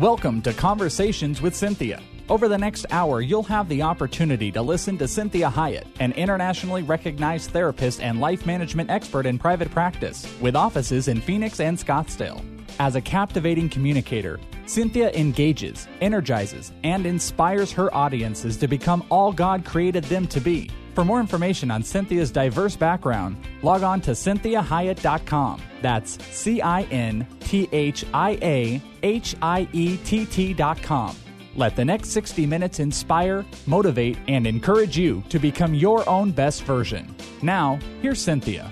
[0.00, 2.00] Welcome to Conversations with Cinthia.
[2.30, 6.82] Over the next hour, you'll have the opportunity to listen to Cinthia Hiett, an internationally
[6.82, 12.42] recognized therapist and life management expert in private practice, with offices in Phoenix and Scottsdale.
[12.78, 14.40] As a captivating communicator,
[14.70, 20.70] Cinthia engages, energizes, and inspires her audiences to become all God created them to be.
[20.94, 25.60] For more information on Cinthia's diverse background, log on to cinthiahiett.com.
[25.82, 31.16] That's C I N T H I A H I E T T.com.
[31.56, 36.62] Let the next 60 minutes inspire, motivate, and encourage you to become your own best
[36.62, 37.12] version.
[37.42, 38.70] Now, here's Cinthia.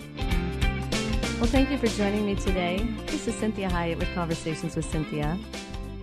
[1.40, 2.86] Well, thank you for joining me today.
[3.06, 5.36] This is Cinthia Hiett with Conversations with Cinthia.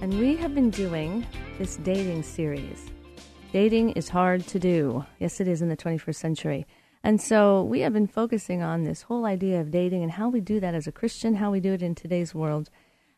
[0.02, 1.26] And we have been doing
[1.58, 2.92] this dating series.
[3.52, 5.06] Dating is hard to do.
[5.20, 6.68] Yes, it is in the 21st century.
[7.04, 10.42] And so we have been focusing on this whole idea of dating and how we
[10.42, 12.70] do that as a Christian, how we do it in today's world.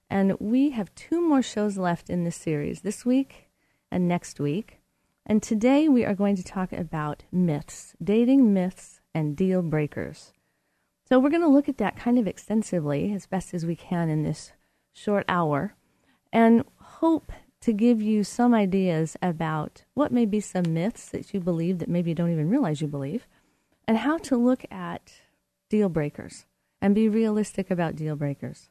[0.09, 3.49] And we have two more shows left in this series this week
[3.91, 4.79] and next week.
[5.25, 10.31] And today we are going to talk about myths, dating myths, and deal breakers.
[11.09, 14.09] So we're going to look at that kind of extensively as best as we can
[14.09, 14.51] in this
[14.93, 15.73] short hour
[16.31, 16.63] and
[16.99, 17.31] hope
[17.61, 21.87] to give you some ideas about what may be some myths that you believe that
[21.87, 23.27] maybe you don't even realize you believe
[23.87, 25.13] and how to look at
[25.69, 26.47] deal breakers
[26.81, 28.69] and be realistic about deal breakers.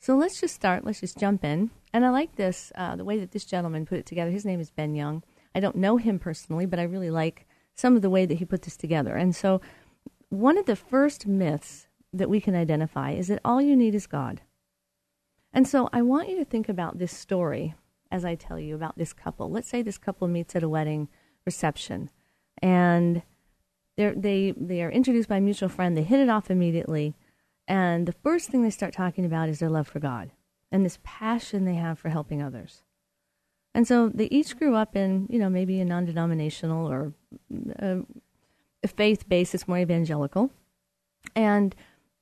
[0.00, 0.84] So let's just start.
[0.84, 1.70] Let's just jump in.
[1.92, 4.32] And I like this, uh, the way that this gentleman put it together.
[4.32, 5.22] His name is Ben Young.
[5.54, 8.44] I don't know him personally, but I really like some of the way that he
[8.44, 9.14] put this together.
[9.14, 9.60] And so
[10.30, 14.08] one of the first myths that we can identify is that all you need is
[14.08, 14.40] God.
[15.52, 17.74] And so I want you to think about this story
[18.10, 19.50] as I tell you about this couple.
[19.50, 21.08] Let's say this couple meets at a wedding
[21.44, 22.10] reception
[22.62, 23.22] and
[23.96, 25.96] they're, they, they are introduced by a mutual friend.
[25.96, 27.14] They hit it off immediately.
[27.66, 30.30] And the first thing they start talking about is their love for God
[30.70, 32.82] and this passion they have for helping others.
[33.74, 37.12] And so they each grew up in, you know, maybe a non denominational or
[37.80, 37.96] uh,
[38.86, 40.50] faith basis, more evangelical.
[41.34, 41.74] And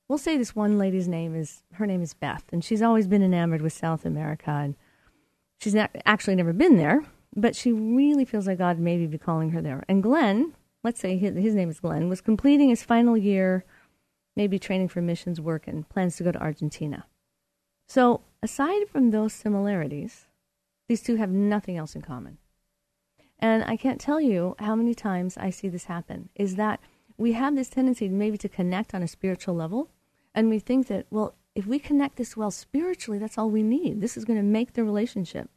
[0.07, 3.23] we'll say this one lady's name is her name is Beth, and she's always been
[3.23, 4.75] enamored with South America, and
[5.59, 7.03] she's not, actually never been there,
[7.35, 9.83] but she really feels like God maybe be calling her there.
[9.87, 13.65] And Glenn, let's say his, his name is Glenn, was completing his final year,
[14.35, 17.05] maybe training for missions work, and plans to go to Argentina.
[17.87, 20.27] So aside from those similarities,
[20.87, 22.37] these two have nothing else in common.
[23.39, 26.79] And I can't tell you how many times I see this happen is that
[27.17, 29.89] we have this tendency maybe to connect on a spiritual level.
[30.35, 34.01] And we think that, well, if we connect this well spiritually, that's all we need.
[34.01, 35.49] This is going to make the relationship.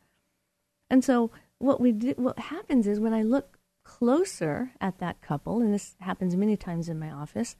[0.88, 5.60] And so what we do, what happens is when I look closer at that couple,
[5.60, 7.56] and this happens many times in my office,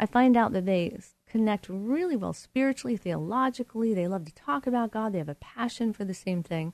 [0.00, 0.98] I find out that they
[1.28, 3.94] connect really well spiritually, theologically.
[3.94, 5.12] They love to talk about God.
[5.12, 6.72] They have a passion for the same thing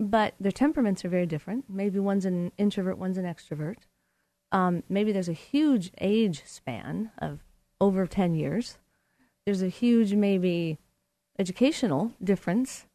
[0.00, 1.66] but their temperaments are very different.
[1.68, 3.76] Maybe one's an introvert, one's an extrovert.
[4.52, 7.40] Um, maybe there's a huge age span of
[7.80, 8.78] over 10 years.
[9.46, 10.78] There's a huge, maybe,
[11.38, 12.86] educational difference.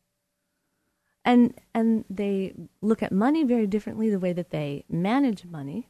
[1.26, 5.90] And, and they look at money very differently, the way that they manage money.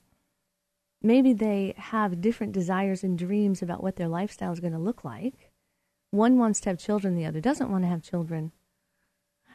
[1.02, 5.04] Maybe they have different desires and dreams about what their lifestyle is going to look
[5.04, 5.52] like.
[6.12, 8.52] One wants to have children, the other doesn't want to have children.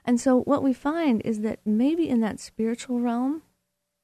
[0.05, 3.43] And so what we find is that maybe in that spiritual realm,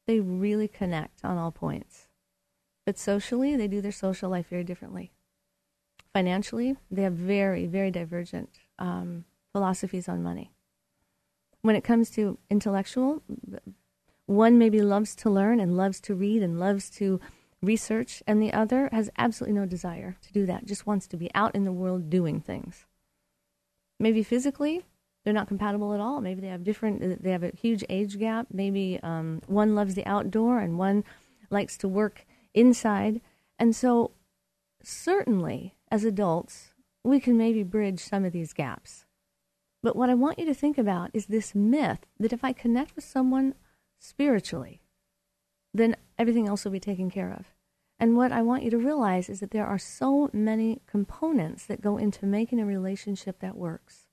[0.07, 2.09] they really connect on all points.
[2.85, 5.13] But socially, they do their social life very differently.
[6.13, 10.51] Financially, they have very, very divergent um, philosophies on money.
[11.63, 13.23] When it comes to intellectual,
[14.27, 17.21] one maybe loves to learn and loves to read and loves to
[17.63, 21.31] research, and the other has absolutely no desire to do that, just wants to be
[21.35, 22.87] out in the world doing things.
[23.99, 24.85] Maybe physically,
[25.25, 26.21] they're not compatible at all.
[26.21, 27.23] Maybe they have different.
[27.23, 28.47] They have a huge age gap.
[28.51, 31.05] Maybe um, one loves the outdoor and one
[31.51, 33.21] likes to work inside.
[33.59, 34.13] And so,
[34.83, 36.73] certainly, as adults,
[37.05, 39.05] we can maybe bridge some of these gaps.
[39.83, 42.95] But what I want you to think about is this myth that if I connect
[42.95, 43.55] with someone
[43.99, 44.83] spiritually,
[45.73, 47.47] then everything else will be taken care of.
[47.99, 51.83] And what I want you to realize is that there are so many components that
[51.83, 54.07] go into making a relationship that works.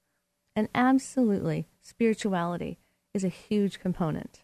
[0.56, 2.80] And absolutely, spirituality
[3.14, 4.44] is a huge component.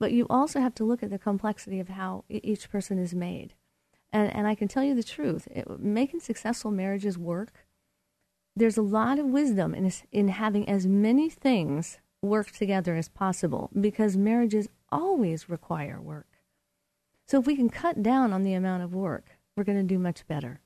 [0.00, 3.54] But you also have to look at the complexity of how each person is made.
[4.12, 7.66] And, and I can tell you the truth it, making successful marriages work,
[8.56, 13.70] there's a lot of wisdom in, in having as many things work together as possible
[13.78, 16.26] because marriages always require work.
[17.26, 19.98] So if we can cut down on the amount of work, we're going to do
[19.98, 20.60] much better.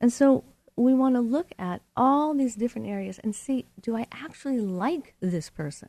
[0.00, 0.44] And so
[0.76, 5.14] we want to look at all these different areas and see do I actually like
[5.20, 5.88] this person?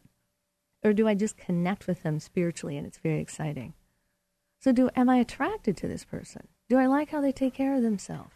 [0.84, 3.74] Or do I just connect with them spiritually and it's very exciting?
[4.60, 6.48] So, do, am I attracted to this person?
[6.68, 8.36] Do I like how they take care of themselves?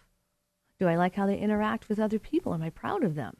[0.80, 2.54] Do I like how they interact with other people?
[2.54, 3.38] Am I proud of them?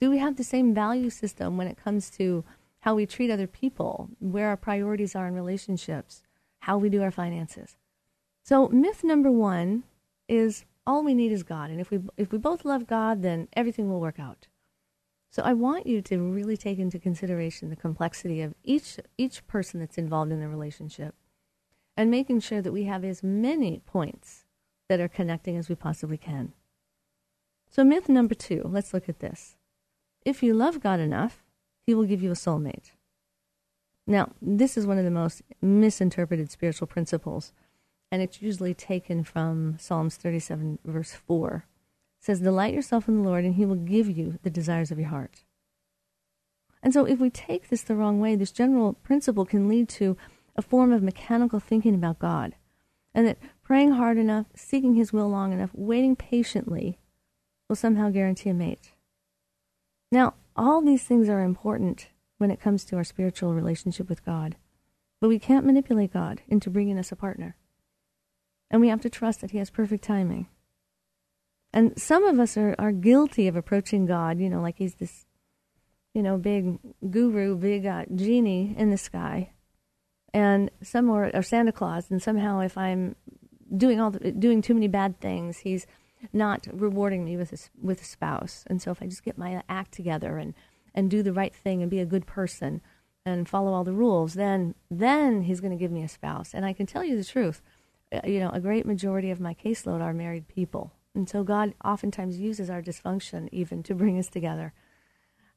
[0.00, 2.44] Do we have the same value system when it comes to
[2.80, 6.22] how we treat other people, where our priorities are in relationships,
[6.60, 7.76] how we do our finances?
[8.44, 9.84] So, myth number one
[10.28, 11.70] is all we need is God.
[11.70, 14.48] And if we, if we both love God, then everything will work out.
[15.30, 19.80] So I want you to really take into consideration the complexity of each, each person
[19.80, 21.14] that's involved in the relationship
[21.96, 24.44] and making sure that we have as many points
[24.88, 26.52] that are connecting as we possibly can.
[27.70, 29.56] So, myth number two let's look at this.
[30.24, 31.42] If you love God enough,
[31.86, 32.92] He will give you a soulmate.
[34.06, 37.52] Now, this is one of the most misinterpreted spiritual principles
[38.12, 41.64] and it's usually taken from Psalms 37, verse 4.
[42.20, 44.98] It says, Delight yourself in the Lord, and he will give you the desires of
[44.98, 45.44] your heart.
[46.82, 50.18] And so, if we take this the wrong way, this general principle can lead to
[50.56, 52.54] a form of mechanical thinking about God.
[53.14, 56.98] And that praying hard enough, seeking his will long enough, waiting patiently
[57.68, 58.92] will somehow guarantee a mate.
[60.10, 62.08] Now, all these things are important
[62.38, 64.56] when it comes to our spiritual relationship with God,
[65.20, 67.56] but we can't manipulate God into bringing us a partner.
[68.70, 70.48] And we have to trust that He has perfect timing.
[71.72, 75.24] And some of us are, are guilty of approaching God, you know, like He's this,
[76.12, 76.78] you know, big
[77.10, 79.51] guru, big uh, genie in the sky.
[80.34, 83.16] And some are, Santa Claus, and somehow if I'm
[83.76, 85.86] doing all the, doing too many bad things, He's
[86.32, 88.64] not rewarding me with a, with a spouse.
[88.66, 90.54] And so if I just get my act together and,
[90.94, 92.80] and do the right thing and be a good person
[93.24, 96.54] and follow all the rules, then then he's going to give me a spouse.
[96.54, 97.62] And I can tell you the truth.
[98.12, 100.92] Uh, you know, a great majority of my caseload are married people.
[101.14, 104.72] And so God oftentimes uses our dysfunction even to bring us together.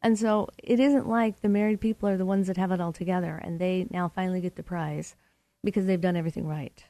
[0.05, 2.93] And so it isn't like the married people are the ones that have it all
[2.93, 5.15] together and they now finally get the prize
[5.63, 6.85] because they've done everything right.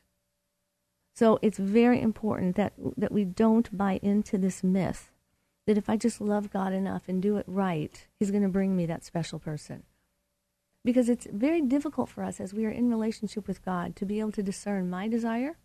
[1.13, 5.13] So it's very important that that we don't buy into this myth
[5.65, 8.75] that if I just love God enough and do it right, he's going to bring
[8.75, 9.83] me that special person
[10.83, 14.19] because it's very difficult for us as we are in relationship with God to be
[14.19, 15.55] able to discern my desire,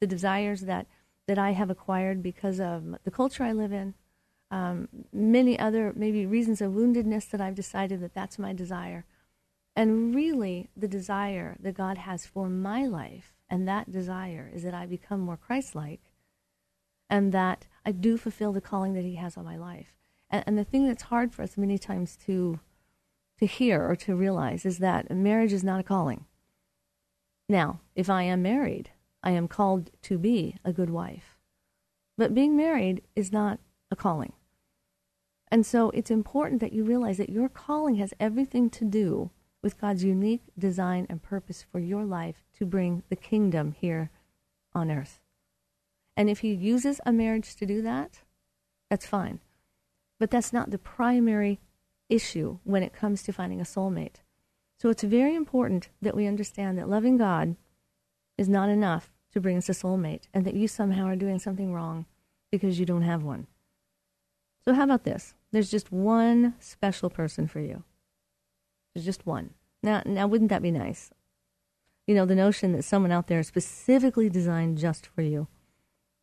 [0.00, 0.88] the desires that
[1.28, 3.94] that I have acquired because of the culture I live in,
[4.50, 9.04] um, many other maybe reasons of woundedness that I've decided that that's my desire,
[9.76, 14.74] and really the desire that God has for my life, and that desire is that
[14.74, 16.00] I become more Christ-like,
[17.08, 19.94] and that I do fulfill the calling that He has on my life.
[20.28, 22.60] And, and the thing that's hard for us many times to
[23.38, 26.26] to hear or to realize is that marriage is not a calling.
[27.48, 28.90] Now, if I am married,
[29.22, 31.38] I am called to be a good wife.
[32.18, 33.58] But being married is not
[33.90, 34.34] a calling.
[35.50, 39.30] And so it's important that you realize that your calling has everything to do
[39.62, 44.10] with God's unique design and purpose for your life to bring the kingdom here
[44.74, 45.20] on earth.
[46.16, 48.20] And if He uses a marriage to do that,
[48.88, 49.40] that's fine.
[50.18, 51.60] But that's not the primary
[52.08, 54.16] issue when it comes to finding a soulmate.
[54.78, 57.56] So it's very important that we understand that loving God
[58.38, 61.72] is not enough to bring us a soulmate and that you somehow are doing something
[61.72, 62.06] wrong
[62.50, 63.46] because you don't have one.
[64.64, 65.34] So, how about this?
[65.52, 67.84] There's just one special person for you.
[68.94, 69.50] There's just one.
[69.82, 71.10] Now, now, wouldn't that be nice?
[72.06, 75.48] You know, the notion that someone out there is specifically designed just for you.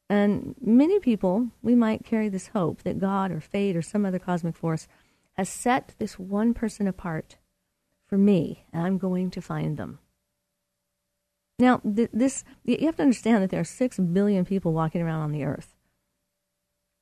[0.10, 4.19] And many people, we might carry this hope that God or fate or some other
[4.19, 4.88] cosmic force
[5.34, 7.38] has set this one person apart
[8.07, 10.00] for me, and I'm going to find them.
[11.60, 15.22] Now, th- this you have to understand that there are six billion people walking around
[15.22, 15.75] on the earth,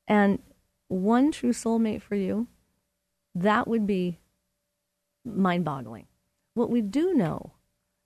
[0.08, 0.40] and
[0.88, 2.48] one true soulmate for you,
[3.34, 4.20] that would be
[5.26, 6.08] mind-boggling.
[6.54, 7.54] What we do know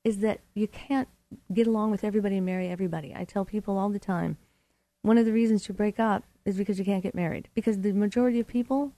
[0.03, 1.07] is that you can't
[1.53, 3.13] get along with everybody and marry everybody.
[3.15, 4.37] I tell people all the time,
[5.01, 7.49] one of the reasons you break up is because you can't get married.
[7.53, 8.93] Because the majority of people,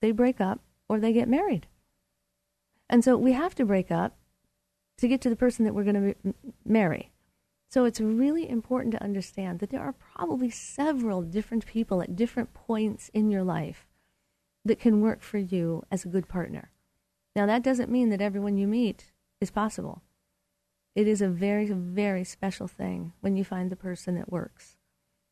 [0.00, 1.66] they break up or they get married.
[2.90, 4.16] And so we have to break up
[4.96, 7.12] to get to the person that we're going to marry.
[7.68, 12.54] So it's really important to understand that there are probably several different people at different
[12.54, 13.86] points in your life
[14.64, 16.70] that can work for you as a good partner.
[17.36, 20.02] Now, that doesn't mean that everyone you meet is possible.
[20.94, 24.78] It is a very, very special thing when you find the person that works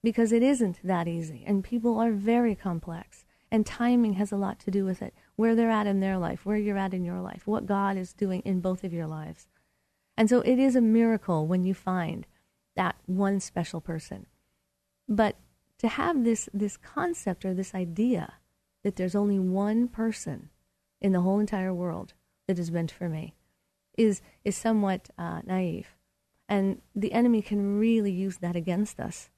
[0.06, 4.60] because it isn't that easy, and people are very complex, and timing has a lot
[4.60, 7.20] to do with it where they're at in their life, where you're at in your
[7.20, 9.48] life, what God is doing in both of your lives.
[10.16, 12.26] And so it is a miracle when you find
[12.74, 14.26] that one special person.
[15.08, 15.36] But
[15.78, 18.34] to have this, this concept or this idea
[18.82, 20.50] that there's only one person
[21.00, 22.14] in the whole entire world
[22.48, 23.34] that is meant for me
[23.96, 25.88] is, is somewhat uh, naive.
[26.48, 29.30] And the enemy can really use that against us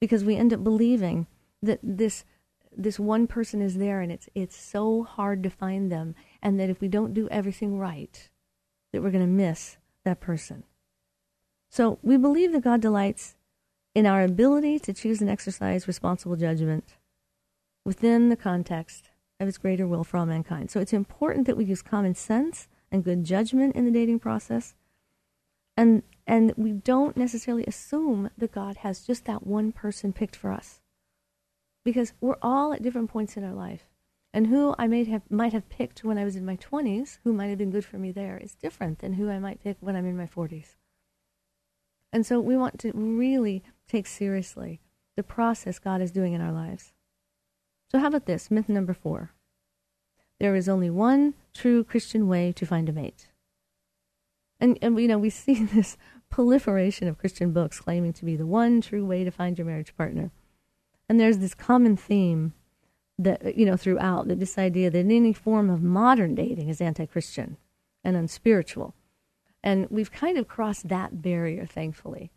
[0.00, 1.26] because we end up believing
[1.62, 2.24] that this
[2.76, 6.68] this one person is there and it's it's so hard to find them and that
[6.68, 8.28] if we don't do everything right
[8.94, 10.62] that we're going to miss that person.
[11.68, 13.34] So we believe that God delights
[13.94, 16.94] in our ability to choose and exercise responsible judgment
[17.84, 19.10] within the context
[19.40, 20.70] of his greater will for all mankind.
[20.70, 24.74] So it's important that we use common sense and good judgment in the dating process.
[25.76, 30.52] And and we don't necessarily assume that God has just that one person picked for
[30.52, 30.80] us.
[31.84, 33.86] Because we're all at different points in our life.
[34.34, 37.32] And who I may have might have picked when I was in my 20s, who
[37.32, 39.94] might have been good for me there, is different than who I might pick when
[39.94, 40.74] I'm in my 40s.
[42.12, 44.80] And so we want to really take seriously
[45.16, 46.92] the process God is doing in our lives.
[47.92, 48.50] So, how about this?
[48.50, 49.30] Myth number four
[50.40, 53.28] there is only one true Christian way to find a mate.
[54.58, 55.96] And, and you know, we see this
[56.28, 59.96] proliferation of Christian books claiming to be the one true way to find your marriage
[59.96, 60.32] partner.
[61.08, 62.52] And there's this common theme
[63.18, 67.06] that, you know, throughout that this idea that any form of modern dating is anti
[67.06, 67.56] Christian
[68.02, 68.94] and unspiritual.
[69.62, 72.30] And we've kind of crossed that barrier, thankfully.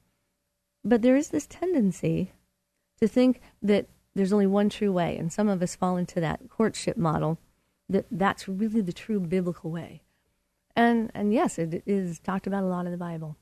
[0.84, 2.32] But there is this tendency
[3.02, 6.50] to think that there's only one true way, and some of us fall into that
[6.50, 7.38] courtship model
[7.90, 10.02] that that's really the true biblical way.
[10.76, 13.36] And and yes, it is talked about a lot in the Bible.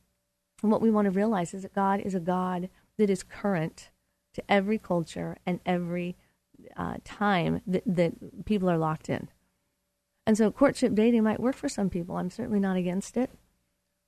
[0.63, 3.89] And what we want to realize is that God is a God that is current
[4.34, 6.15] to every culture and every
[6.77, 9.29] uh, time that, that people are locked in.
[10.25, 12.17] And so courtship dating might work for some people.
[12.17, 13.29] I'm certainly not against it.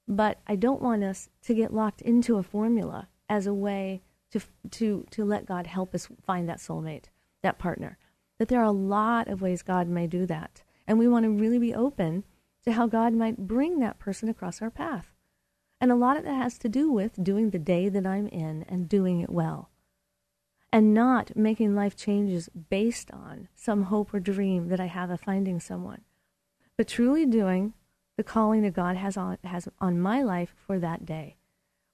[0.08, 4.42] But I don't want us to get locked into a formula as a way to,
[4.72, 7.06] to, to let God help us find that soulmate,
[7.44, 7.98] that partner.
[8.40, 10.64] That there are a lot of ways God may do that.
[10.88, 12.24] And we want to really be open
[12.64, 15.14] to how God might bring that person across our path.
[15.80, 18.66] And a lot of that has to do with doing the day that I'm in
[18.68, 19.70] and doing it well.
[20.72, 25.22] And not making life changes based on some hope or dream that I have of
[25.22, 26.02] finding someone,
[26.78, 27.74] but truly doing
[28.18, 31.38] the calling that God has on, has on my life for that day.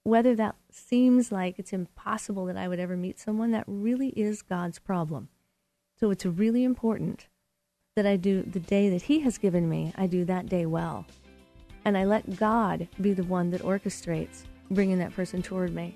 [0.03, 4.41] Whether that seems like it's impossible that I would ever meet someone, that really is
[4.41, 5.29] God's problem.
[5.99, 7.27] So it's really important
[7.95, 11.05] that I do the day that He has given me, I do that day well.
[11.85, 15.95] And I let God be the one that orchestrates bringing that person toward me.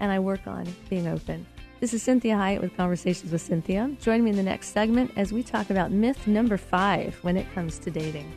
[0.00, 1.46] And I work on being open.
[1.80, 3.96] This is Cinthia Hiett with Conversations with Cinthia.
[4.00, 7.46] Join me in the next segment as we talk about myth number five when it
[7.54, 8.32] comes to dating.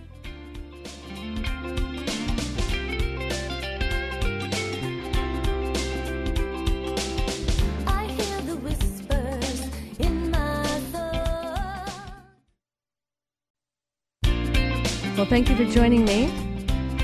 [15.18, 16.26] Well, thank you for joining me.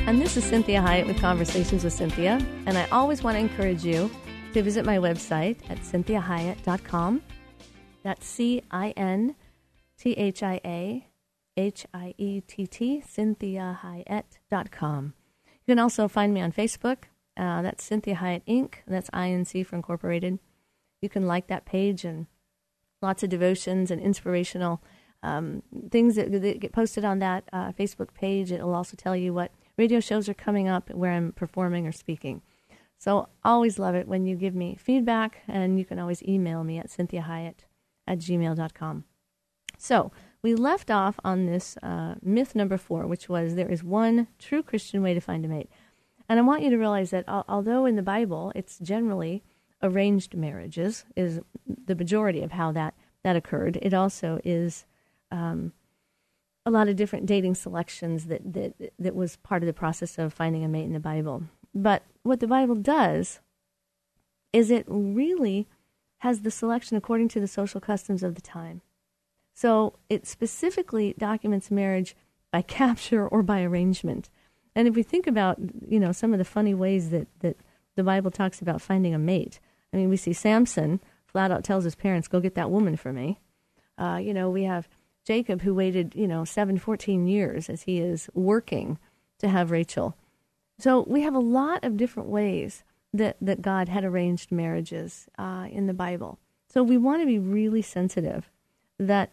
[0.06, 2.46] And this is Cinthia Hiett with Conversations with Cinthia.
[2.67, 4.12] And I always want to encourage you
[4.57, 7.21] to visit my website at cinthiahiett.com.
[8.01, 9.35] That's C I N
[9.99, 11.07] T H I A
[11.55, 15.13] H I E T T, cinthiahiett.com.
[15.45, 17.03] You can also find me on Facebook.
[17.37, 18.77] Uh, that's Cinthia Hiett Inc.
[18.87, 20.39] That's INC for Incorporated.
[21.03, 22.25] You can like that page and
[22.99, 24.81] lots of devotions and inspirational
[25.21, 25.61] um,
[25.91, 28.51] things that, that, get posted on that uh, Facebook page.
[28.51, 31.91] It will also tell you what radio shows are coming up where I'm performing or
[31.91, 32.41] speaking.
[32.98, 36.80] So always love it when you give me feedback, and you can always email me
[36.80, 37.66] at cinthiahiett
[38.08, 39.04] at gmail.com.
[39.77, 40.12] So
[40.42, 44.63] we left off on this uh, myth number four, which was there is one true
[44.63, 45.70] Christian way to find a mate.
[46.30, 49.44] And I want you to realize that although in the Bible it's generally
[49.82, 51.39] arranged marriages is
[51.86, 54.86] the majority of how that, that occurred, it also is
[55.32, 55.72] um,
[56.66, 60.34] a lot of different dating selections that, that that was part of the process of
[60.34, 61.44] finding a mate in the Bible.
[61.74, 63.39] But what the Bible does
[64.53, 65.67] is it really
[66.19, 68.81] has the selection according to the social customs of the time.
[69.53, 72.15] So it specifically documents marriage
[72.51, 74.29] by capture or by arrangement.
[74.75, 75.57] And if we think about,
[75.88, 77.57] you know, some of the funny ways that, that
[77.96, 79.60] the Bible talks about finding a mate,
[79.91, 83.12] I mean, we see Samson flat out tells his parents, go get that woman for
[83.12, 83.39] me.
[83.98, 84.88] Uh, you know, we have
[85.25, 88.98] Jacob, who waited, you know, seven, 14 years as he is working
[89.39, 90.15] to have Rachel.
[90.79, 95.67] So we have a lot of different ways that, that God had arranged marriages uh,
[95.72, 96.39] in the Bible.
[96.69, 98.50] So we want to be really sensitive
[99.00, 99.31] that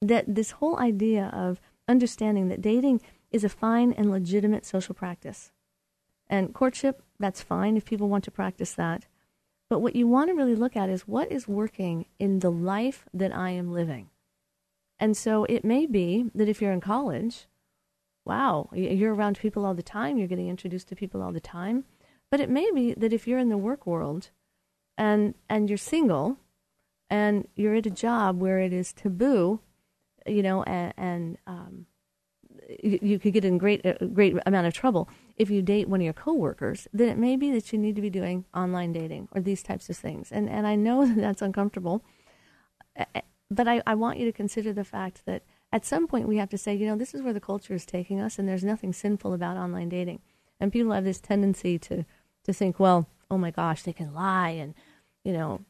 [0.00, 3.00] that this whole idea of understanding that dating
[3.32, 5.50] is a fine and legitimate social practice.
[6.28, 9.06] And courtship, that's fine if people want to practice that.
[9.68, 13.06] But what you want to really look at is what is working in the life
[13.12, 14.08] that I am living.
[14.98, 17.46] And so it may be that if you're in college,
[18.28, 21.84] wow, you're around people all the time, you're getting introduced to people all the time.
[22.30, 24.30] But it may be that if you're in the work world
[24.98, 26.36] and and you're single
[27.08, 29.60] and you're at a job where it is taboo,
[30.26, 31.86] you know, and, and um,
[32.82, 36.00] you, you, could get in great a great amount of trouble if you date one
[36.00, 36.86] of your coworkers.
[36.92, 39.88] Then it may be that you need to be doing online dating or these types
[39.88, 40.30] of things.
[40.30, 42.04] And and I know that that's uncomfortable,
[43.50, 46.48] but I, I want you to consider the fact that at some point we have
[46.50, 48.92] to say, you know, this is where the culture is taking us, and there's nothing
[48.92, 50.20] sinful about online dating.
[50.60, 52.04] And people have this tendency to
[52.44, 54.74] to think, well, oh my gosh, they can lie and
[55.24, 55.60] you know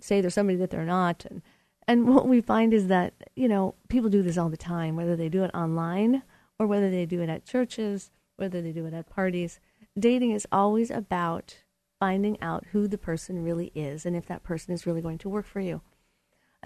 [0.00, 1.42] say they're somebody that they're not, and
[1.86, 5.16] and what we find is that you know people do this all the time, whether
[5.16, 6.22] they do it online
[6.58, 9.60] or whether they do it at churches, whether they do it at parties.
[9.98, 11.58] Dating is always about
[12.00, 15.28] finding out who the person really is and if that person is really going to
[15.28, 15.82] work for you.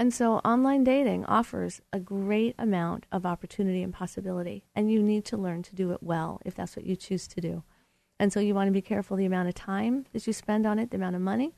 [0.02, 5.24] And so online dating offers a great amount of opportunity and possibility, and you need
[5.26, 7.62] to learn to do it well if that's what you choose to do.
[8.18, 10.80] And so you want to be careful the amount of time that you spend on
[10.80, 11.52] it, the amount of money.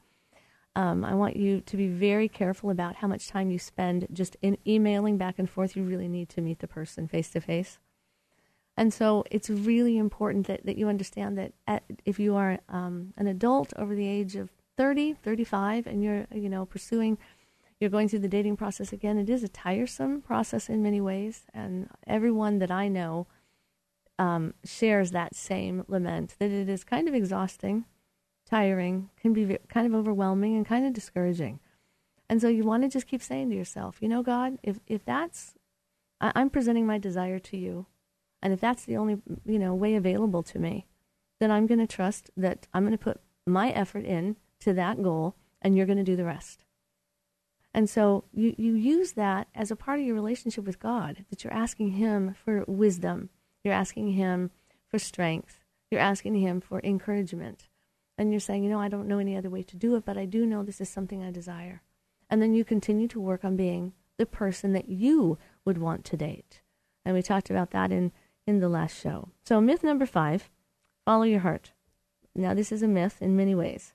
[0.76, 4.36] Um, I want you to be very careful about how much time you spend just
[4.42, 5.74] in emailing back and forth.
[5.74, 7.78] You really need to meet the person face to face.
[8.76, 13.14] And so it's really important that, that you understand that at, if you are um,
[13.16, 17.16] an adult over the age of 30, 35, and you're, you know, pursuing–
[17.84, 19.18] you're going through the dating process again.
[19.18, 23.26] It is a tiresome process in many ways, and everyone that I know
[24.18, 27.84] um, shares that same lament that it is kind of exhausting,
[28.48, 31.60] tiring, can be kind of overwhelming, and kind of discouraging.
[32.26, 35.04] And so you want to just keep saying to yourself, you know, God, if if
[35.04, 35.52] that's
[36.22, 37.84] I, I'm presenting my desire to you,
[38.40, 40.86] and if that's the only you know way available to me,
[41.38, 45.02] then I'm going to trust that I'm going to put my effort in to that
[45.02, 46.63] goal, and you're going to do the rest.
[47.74, 51.42] And so you, you use that as a part of your relationship with God, that
[51.42, 53.30] you're asking Him for wisdom,
[53.64, 54.52] you're asking Him
[54.88, 55.58] for strength,
[55.90, 57.68] you're asking Him for encouragement.
[58.16, 60.16] And you're saying, you know, I don't know any other way to do it, but
[60.16, 61.82] I do know this is something I desire.
[62.30, 66.16] And then you continue to work on being the person that you would want to
[66.16, 66.62] date.
[67.04, 68.12] And we talked about that in,
[68.46, 69.30] in the last show.
[69.44, 70.48] So, myth number five
[71.04, 71.72] follow your heart.
[72.36, 73.93] Now, this is a myth in many ways.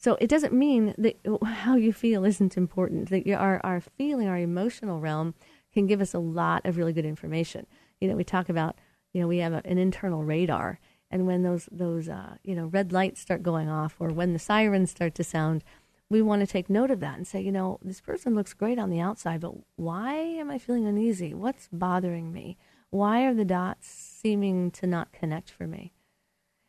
[0.00, 3.10] So it doesn't mean that how you feel isn't important.
[3.10, 5.34] That our our feeling, our emotional realm,
[5.74, 7.66] can give us a lot of really good information.
[8.00, 8.76] You know, we talk about
[9.12, 12.66] you know we have a, an internal radar, and when those those uh, you know
[12.66, 15.62] red lights start going off, or when the sirens start to sound,
[16.08, 18.78] we want to take note of that and say, you know, this person looks great
[18.78, 21.34] on the outside, but why am I feeling uneasy?
[21.34, 22.56] What's bothering me?
[22.88, 25.92] Why are the dots seeming to not connect for me?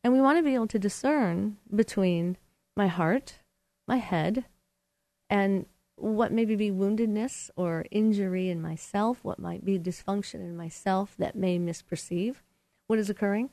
[0.03, 2.35] And we want to be able to discern between
[2.75, 3.39] my heart,
[3.88, 4.45] my head,
[5.29, 11.15] and what maybe be woundedness or injury in myself, what might be dysfunction in myself
[11.17, 12.38] that may misperceive
[12.88, 13.49] what is occurring.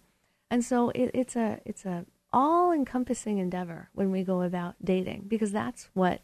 [0.51, 5.25] And so it, it's a it's a all encompassing endeavor when we go about dating
[5.29, 6.23] because that's what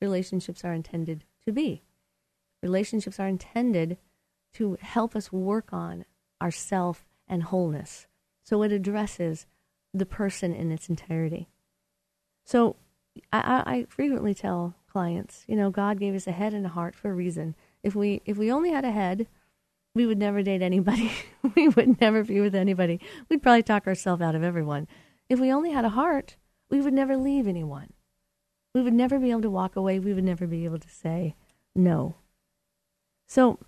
[0.00, 1.82] relationships are intended to be.
[2.62, 3.98] Relationships are intended
[4.54, 6.04] to help us work on
[6.42, 8.06] ourself and wholeness.
[8.42, 9.46] So it addresses
[9.92, 11.48] the person in its entirety.
[12.46, 12.76] So
[13.32, 16.94] I, I frequently tell clients, you know, God gave us a head and a heart
[16.94, 17.54] for a reason.
[17.82, 19.26] If we if we only had a head,
[19.94, 21.10] we would never date anybody.
[21.56, 23.00] we would never be with anybody.
[23.28, 24.86] We'd probably talk ourselves out of everyone.
[25.28, 26.36] If we only had a heart,
[26.70, 27.92] we would never leave anyone.
[28.74, 29.98] We would never be able to walk away.
[29.98, 31.34] We would never be able to say
[31.74, 32.14] no.
[33.26, 33.58] So,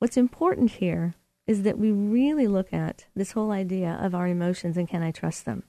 [0.00, 1.14] what's important here
[1.46, 5.12] is that we really look at this whole idea of our emotions and can I
[5.12, 5.62] trust them?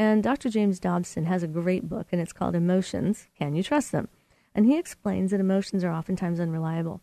[0.00, 0.48] And Dr.
[0.48, 4.08] James Dobson has a great book, and it's called Emotions Can You Trust Them?
[4.54, 7.02] And he explains that emotions are oftentimes unreliable.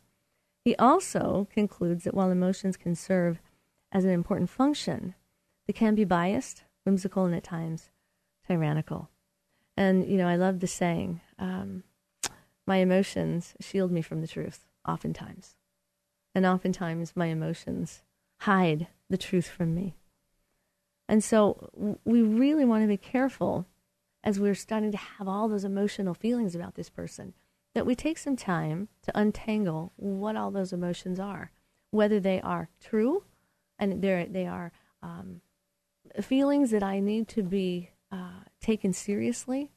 [0.65, 3.39] He also concludes that while emotions can serve
[3.91, 5.13] as an important function,
[5.67, 7.91] they can be biased, whimsical, and at times
[8.47, 9.11] tyrannical.
[9.77, 11.83] And, you know, I love the saying, um,
[12.65, 15.55] my emotions shield me from the truth, oftentimes.
[16.33, 18.01] And oftentimes my emotions
[18.39, 19.97] hide the truth from me.
[21.07, 23.65] And so we really want to be careful
[24.23, 27.33] as we're starting to have all those emotional feelings about this person
[27.73, 31.51] that we take some time to untangle what all those emotions are,
[31.91, 33.23] whether they are true
[33.79, 34.71] and they're,
[35.03, 35.41] um,
[36.21, 39.71] feelings that I need to be uh, taken seriously,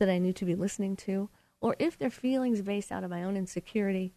[0.00, 1.28] that I need to be listening to,
[1.60, 4.12] or if they're feelings based out of my own insecurity,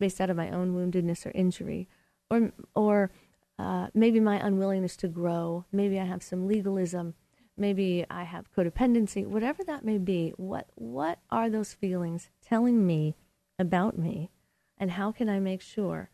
[0.00, 1.88] based out of my own woundedness or injury,
[2.30, 3.10] or or
[3.58, 5.64] uh, maybe my unwillingness to grow.
[5.72, 7.14] Maybe I have some legalism.
[7.56, 10.32] maybe I have codependency, whatever that may be.
[10.36, 13.16] What what are those feelings telling me
[13.58, 14.30] about me,
[14.78, 16.10] and how can I make sure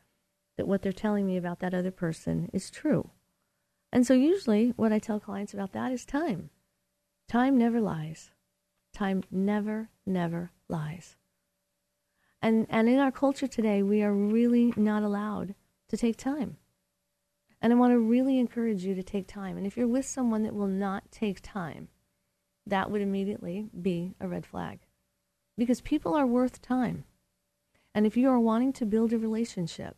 [0.56, 3.10] that what they're telling me about that other person is true?
[3.92, 6.50] And so usually, what I tell clients about that is time.
[7.28, 8.30] Time never lies.
[8.92, 11.16] Time never, never lies.
[12.42, 15.54] And and in our culture today, we are really not allowed
[15.88, 16.56] to take time.
[17.60, 19.56] And I want to really encourage you to take time.
[19.56, 21.88] And if you're with someone that will not take time,
[22.66, 24.80] that would immediately be a red flag.
[25.56, 27.04] Because people are worth time.
[27.94, 29.96] And if you are wanting to build a relationship,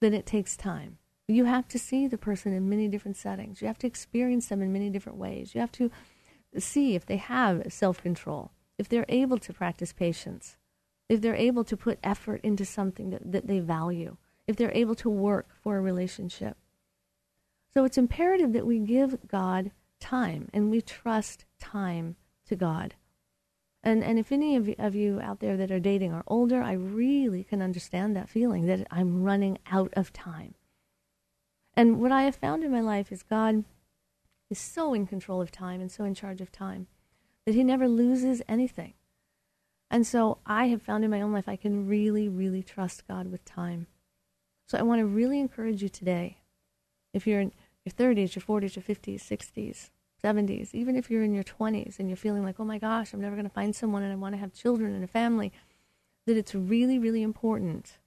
[0.00, 0.98] then it takes time.
[1.26, 3.60] You have to see the person in many different settings.
[3.60, 5.54] You have to experience them in many different ways.
[5.54, 5.90] You have to
[6.56, 10.56] see if they have self control, if they're able to practice patience,
[11.08, 14.94] if they're able to put effort into something that, that they value, if they're able
[14.94, 16.56] to work for a relationship.
[17.74, 22.94] So it's imperative that we give God time and we trust time to God.
[23.82, 26.62] And, and if any of you, of you out there that are dating are older,
[26.62, 30.54] I really can understand that feeling that I'm running out of time.
[31.74, 33.64] And what I have found in my life is God
[34.50, 36.88] is so in control of time and so in charge of time
[37.46, 38.94] that he never loses anything.
[39.90, 43.30] And so I have found in my own life I can really, really trust God
[43.30, 43.86] with time.
[44.66, 46.38] So I want to really encourage you today
[47.14, 47.50] if you're
[47.88, 49.90] your 30s, your 40s, your 50s, 60s,
[50.22, 53.20] 70s, even if you're in your 20s and you're feeling like, oh my gosh, I'm
[53.20, 55.52] never going to find someone and I want to have children and a family,
[56.26, 57.98] that it's really, really important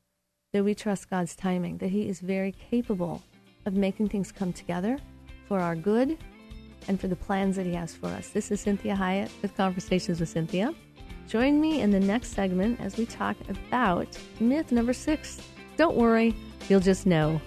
[0.53, 3.23] that we trust God's timing, that He is very capable
[3.65, 4.97] of making things come together
[5.47, 6.17] for our good
[6.87, 8.29] and for the plans that He has for us.
[8.29, 10.75] This is Cinthia Hiett with Conversations with Cinthia.
[11.27, 14.07] Join me in the next segment as we talk about
[14.39, 15.39] myth number six.
[15.77, 16.35] Don't worry,
[16.67, 17.39] you'll just know.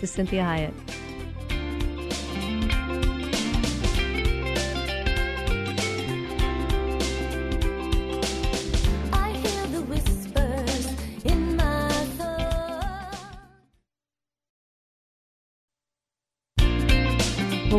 [0.00, 1.03] This is Cinthia Hiett.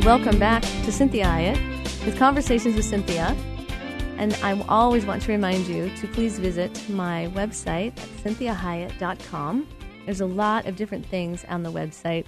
[0.06, 3.36] Welcome back to Cinthia Hiett with Conversations with Cinthia.
[4.20, 9.68] And I always want to remind you to please visit my website at cinthiahiett.com.
[10.06, 12.28] There's a lot of different things on the website.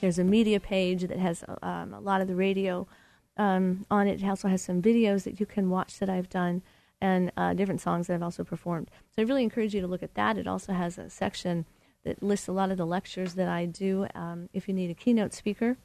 [0.00, 2.88] There's a media page that has um, a lot of the radio
[3.36, 4.22] um, on it.
[4.22, 6.62] It also has some videos that you can watch that I've done
[7.02, 8.90] and uh, different songs that I've also performed.
[9.14, 10.38] So I really encourage you to look at that.
[10.38, 11.66] It also has a section
[12.04, 14.06] that lists a lot of the lectures that I do.
[14.14, 15.76] Um, if you need a keynote speaker,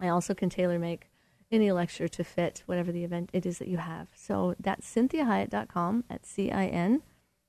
[0.00, 1.08] I also can tailor make
[1.50, 4.08] any lecture to fit whatever the event it is that you have.
[4.14, 7.02] So that's cinthiahiett.com at C I N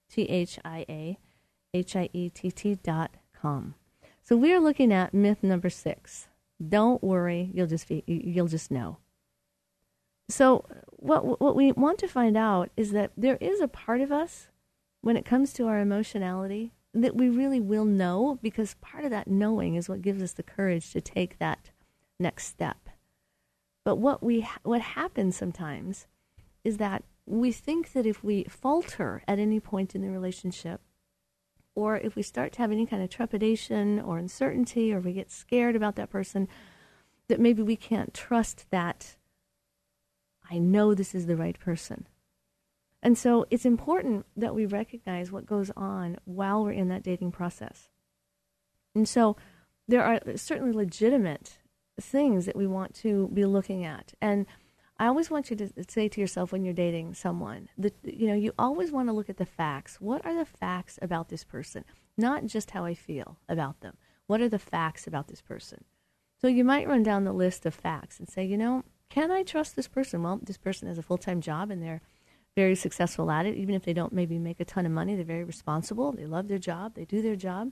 [0.10, 1.18] T H I A
[1.74, 3.76] H I E T T dot com.
[4.22, 6.28] So we're looking at myth number six.
[6.66, 8.98] Don't worry, you'll just be, you'll just know.
[10.30, 14.12] So what what we want to find out is that there is a part of
[14.12, 14.50] us
[15.02, 19.28] when it comes to our emotionality that we really will know because part of that
[19.28, 21.57] knowing is what gives us the courage to take that
[22.19, 22.89] next step.
[23.84, 26.08] But what we what happens sometimes
[26.63, 30.82] is that we think that if we falter at any point in the relationship,
[31.75, 35.32] or if we start to have any kind of trepidation or uncertainty, or we get
[35.32, 36.47] scared about that person,
[37.27, 39.15] that maybe we can't trust that
[40.49, 42.08] I know this is the right person.
[43.03, 47.32] And so it's important that we recognize what goes on while we're in that dating
[47.32, 47.89] process.
[48.95, 49.36] And so
[49.88, 51.60] there are certainly legitimate
[52.00, 54.14] things that we want to be looking at.
[54.22, 54.46] And
[55.00, 58.34] I always want you to say to yourself when you're dating someone that you know
[58.34, 59.98] you always want to look at the facts.
[60.02, 61.86] What are the facts about this person?
[62.18, 63.98] Not just how I feel about them.
[64.26, 65.84] What are the facts about this person?
[66.40, 69.44] So you might run down the list of facts and say, you know, can I
[69.44, 70.24] trust this person?
[70.24, 72.02] Well, this person has a full-time job and they're
[72.56, 73.56] very successful at it.
[73.56, 76.12] Even if they don't maybe make a ton of money, they're very responsible.
[76.12, 76.96] They love their job.
[76.96, 77.72] They do their job.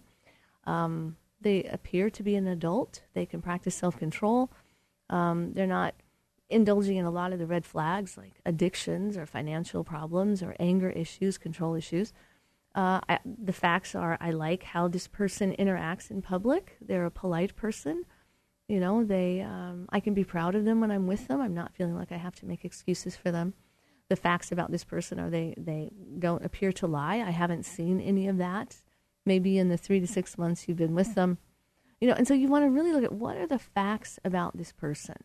[0.65, 3.03] Um, they appear to be an adult.
[3.13, 4.51] They can practice self control.
[5.09, 5.95] Um, they're not
[6.49, 10.89] indulging in a lot of the red flags like addictions or financial problems or anger
[10.89, 12.13] issues, control issues.
[12.75, 16.77] Uh, I, the facts are I like how this person interacts in public.
[16.81, 18.03] They're a polite person.
[18.67, 21.39] You know, they um, I can be proud of them when I'm with them.
[21.39, 23.53] I'm not feeling like I have to make excuses for them.
[24.09, 27.17] The facts about this person are they they don't appear to lie.
[27.17, 28.75] I haven't seen any of that
[29.25, 31.37] maybe in the three to six months you've been with them.
[31.99, 34.57] You know, and so you want to really look at what are the facts about
[34.57, 35.15] this person.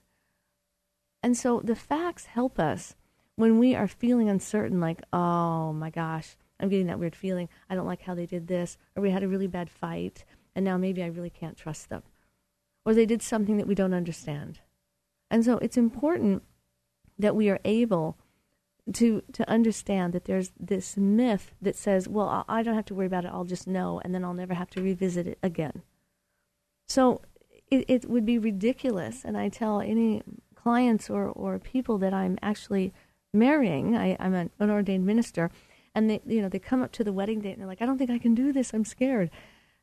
[1.23, 2.95] And so the facts help us
[3.37, 7.49] when we are feeling uncertain, like, oh my gosh, I'm getting that weird feeling.
[7.69, 10.65] I don't like how they did this, or we had a really bad fight, and
[10.65, 12.03] now maybe I really can't trust them.
[12.85, 14.61] Or they did something that we don't understand.
[15.31, 16.43] And so it's important
[17.19, 18.17] that we are able
[18.95, 23.07] to to understand that there's this myth that says, well, I don't have to worry
[23.07, 23.31] about it.
[23.33, 25.83] I'll just know, and then I'll never have to revisit it again.
[26.89, 27.23] So
[27.71, 30.23] it, it would be ridiculous, and I tell any
[30.55, 32.93] clients or, or people that I'm actually
[33.33, 35.51] marrying, I, I'm an unordained minister,
[35.95, 37.87] and they you know they come up to the wedding date and they're like, I
[37.87, 38.75] don't think I can do this.
[38.75, 39.31] I'm scared,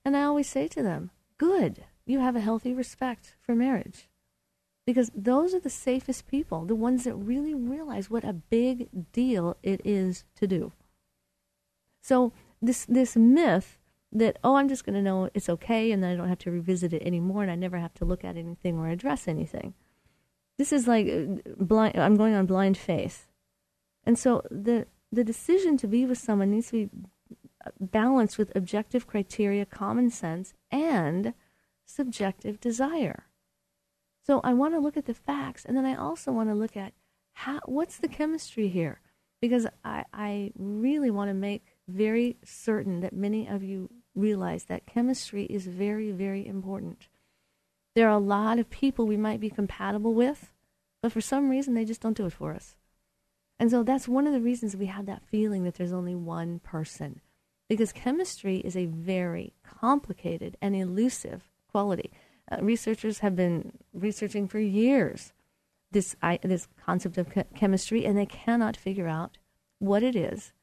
[0.03, 4.09] and I always say to them, Good, you have a healthy respect for marriage
[4.87, 9.57] because those are the safest people, the ones that really realize what a big deal
[9.61, 10.71] it is to do.
[12.01, 13.79] So this this myth
[14.13, 16.51] that oh I'm just going to know it's okay and then I don't have to
[16.51, 19.73] revisit it anymore and I never have to look at anything or address anything.
[20.57, 23.27] This is like uh, blind I'm going on blind faith.
[24.05, 26.89] And so the the decision to be with someone needs to be
[27.65, 31.33] uh, balanced with objective criteria, common sense, and
[31.85, 33.25] subjective desire.
[34.27, 36.75] So I want to look at the facts, and then I also want to look
[36.75, 36.93] at
[37.33, 38.99] how what's the chemistry here,
[39.41, 44.85] because I, I really want to make very certain that many of you realize that
[44.85, 47.07] chemistry is very, very important.
[47.95, 50.51] There are a lot of people we might be compatible with,
[51.01, 52.75] but for some reason they just don't do it for us.
[53.59, 56.59] And so that's one of the reasons we have that feeling that there's only one
[56.59, 57.21] person,
[57.69, 62.11] because chemistry is a very complicated and elusive quality.
[62.49, 65.33] Uh, researchers have been researching for years
[65.91, 69.37] this I, this concept of chemistry, and they cannot figure out
[69.79, 70.53] what it is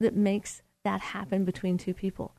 [0.00, 2.34] that makes that happen between two people.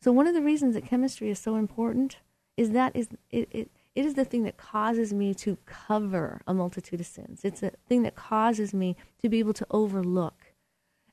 [0.00, 2.18] So one of the reasons that chemistry is so important
[2.56, 6.54] is that is it, it, it is the thing that causes me to cover a
[6.54, 7.40] multitude of sins.
[7.44, 10.52] It's a thing that causes me to be able to overlook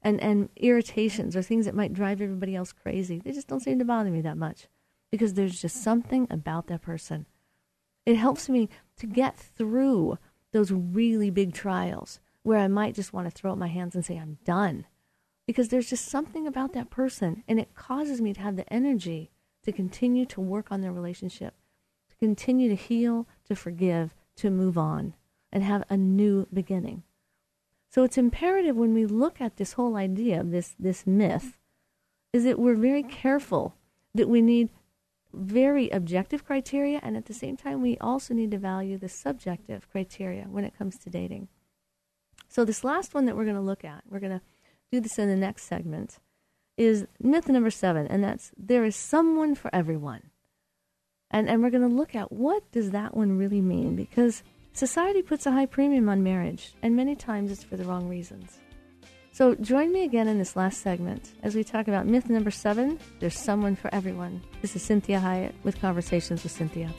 [0.01, 3.19] and, and irritations or things that might drive everybody else crazy.
[3.19, 4.67] They just don't seem to bother me that much
[5.11, 7.25] because there's just something about that person.
[8.05, 10.17] It helps me to get through
[10.51, 14.03] those really big trials where I might just want to throw up my hands and
[14.03, 14.85] say, I'm done.
[15.45, 19.31] Because there's just something about that person, and it causes me to have the energy
[19.63, 21.55] to continue to work on their relationship,
[22.09, 25.13] to continue to heal, to forgive, to move on,
[25.51, 27.03] and have a new beginning.
[27.89, 31.57] So it's imperative when we look at this whole idea, this, this myth,
[32.31, 33.75] is that we're very careful
[34.15, 34.69] that we need
[35.33, 39.89] very objective criteria, and at the same time, we also need to value the subjective
[39.91, 41.47] criteria when it comes to dating.
[42.47, 44.41] So, this last one that we're going to look at, we're going to
[44.91, 46.19] do this in the next segment,
[46.77, 50.29] is myth number seven, and that's there is someone for everyone.
[51.29, 55.21] And, and we're going to look at what does that one really mean because society
[55.21, 58.60] puts a high premium on marriage, and many times it's for the wrong reasons.
[59.41, 62.99] So join me again in this last segment as we talk about myth number seven
[63.19, 64.39] there's someone for everyone.
[64.61, 66.91] This is Cinthia Hiett with Conversations with Cinthia.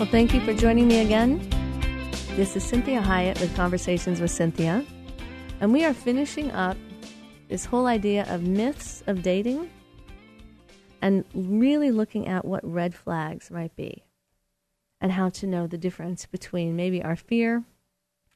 [0.00, 1.53] Well, thank you for joining me again.
[2.36, 4.84] This is Cinthia Hiett with Conversations with Cinthia,
[5.60, 6.76] and we are finishing up
[7.48, 9.70] this whole idea of myths of dating
[11.00, 14.02] and really looking at what red flags might be
[15.00, 17.62] and how to know the difference between maybe our fear,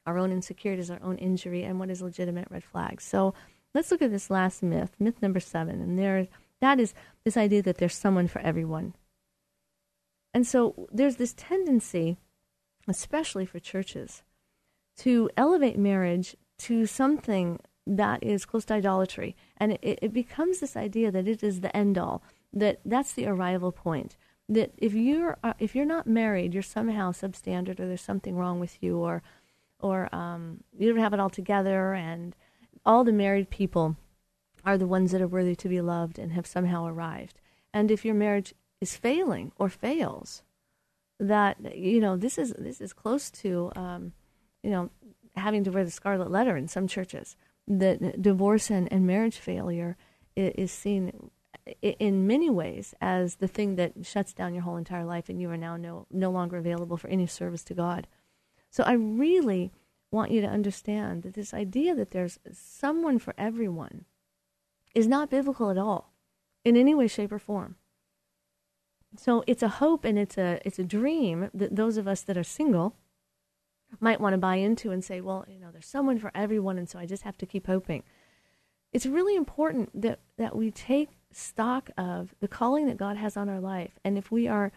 [0.05, 3.03] our own insecurities, our own injury, and what is legitimate red flags.
[3.03, 3.33] So
[3.73, 6.25] let's look at this last myth, myth number seven, and there
[6.61, 6.93] that is
[7.25, 8.93] this idea that there's someone for everyone.
[10.33, 12.17] And so there's this tendency
[12.89, 14.23] especially for churches,
[14.97, 19.35] to elevate marriage to something that is close to idolatry.
[19.57, 22.21] And it, it becomes this idea that it is the end all,
[22.53, 24.17] that that's the arrival point.
[24.47, 28.59] That if you're uh, if you're not married, you're somehow substandard, or there's something wrong
[28.59, 29.21] with you, or
[29.79, 32.35] or um, you don't have it all together, and
[32.85, 33.95] all the married people
[34.65, 37.39] are the ones that are worthy to be loved and have somehow arrived.
[37.73, 40.41] And if your marriage is failing or fails,
[41.19, 44.13] that you know this is this is close to um,
[44.63, 44.89] you know
[45.35, 47.35] having to wear the scarlet letter in some churches.
[47.67, 49.95] That divorce and, and marriage failure
[50.35, 51.29] is seen
[51.81, 55.49] in many ways as the thing that shuts down your whole entire life, and you
[55.51, 58.07] are now no no longer available for any service to God.
[58.71, 59.71] So I really
[60.11, 64.05] want you to understand that this idea that there's someone for everyone
[64.95, 66.13] is not biblical at all,
[66.65, 67.75] in any way, shape, or form
[69.17, 72.37] so it's a hope and it's a it's a dream that those of us that
[72.37, 72.95] are single
[73.99, 76.87] might want to buy into and say, well, you know, there's someone for everyone, and
[76.87, 78.03] so I just have to keep hoping.
[78.93, 83.49] It's really important that that we take stock of the calling that God has on
[83.49, 84.71] our life, and if we are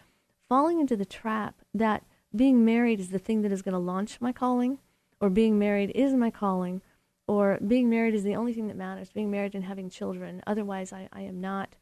[0.49, 2.03] falling into the trap that
[2.35, 4.79] being married is the thing that is going to launch my calling,
[5.19, 6.81] or being married is my calling,
[7.27, 10.91] or being married is the only thing that matters, being married and having children, otherwise
[10.91, 11.75] I, I am not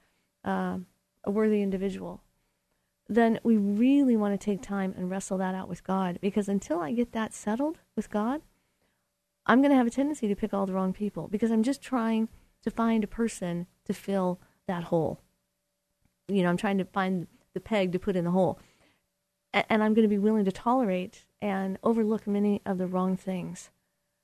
[0.43, 0.77] uh,
[1.23, 2.21] a worthy individual,
[3.11, 6.17] then we really want to take time and wrestle that out with God.
[6.21, 8.41] Because until I get that settled with God,
[9.45, 11.81] I'm going to have a tendency to pick all the wrong people because I'm just
[11.81, 12.29] trying
[12.63, 15.19] to find a person to fill that hole.
[16.29, 18.59] You know, I'm trying to find the peg to put in the hole.
[19.53, 23.71] And I'm going to be willing to tolerate and overlook many of the wrong things.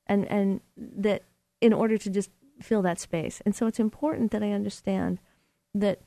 [0.06, 1.24] And, and that
[1.60, 2.30] in order to just
[2.62, 3.42] fill that space.
[3.46, 5.20] And so it's important that I understand
[5.74, 6.00] that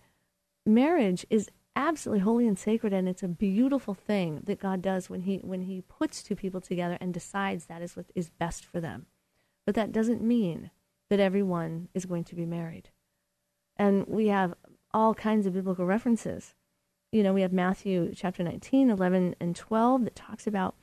[0.64, 5.22] marriage is absolutely holy and sacred and it's a beautiful thing that God does when
[5.22, 8.80] he when he puts two people together and decides that is what is best for
[8.80, 9.06] them.
[9.66, 10.70] But that doesn't mean
[11.10, 12.90] that everyone is going to be married.
[13.76, 14.54] And we have
[14.92, 16.54] all kinds of biblical references.
[17.12, 20.74] You know, we have Matthew chapter 19, 11, and 12 that talks about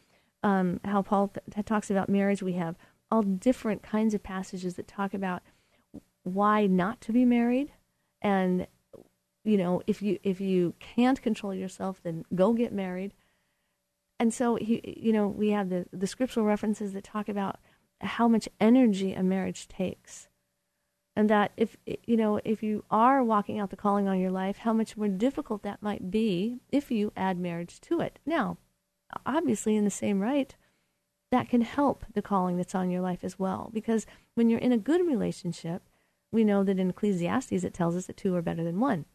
[0.43, 2.43] um, how Paul th- talks about marriage.
[2.43, 2.75] We have
[3.09, 5.41] all different kinds of passages that talk about
[6.23, 7.71] why not to be married
[8.21, 8.67] and
[9.47, 13.13] you know if you if you can't control yourself then go get married.
[14.19, 17.57] And so he you know we have the the scriptural references that talk about
[18.01, 20.27] how much energy a marriage takes.
[21.15, 24.57] And that if you know if you are walking out the calling on your life
[24.57, 28.19] how much more difficult that might be if you add marriage to it.
[28.25, 28.57] Now
[29.25, 30.53] obviously in the same right
[31.31, 33.69] that can help the calling that's on your life as well.
[33.73, 34.05] Because
[34.35, 35.83] when you're in a good relationship
[36.33, 39.05] we know that in ecclesiastes it tells us that two are better than one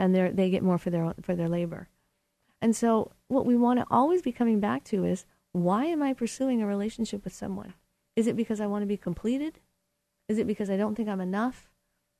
[0.00, 1.88] and they they get more for their for their labor
[2.60, 6.12] and so what we want to always be coming back to is why am i
[6.12, 7.74] pursuing a relationship with someone
[8.16, 9.60] is it because i want to be completed
[10.30, 11.68] is it because I don't think I'm enough?